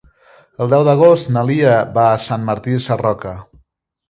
[0.63, 3.37] El deu d'agost na Lia va a Sant Martí Sarroca.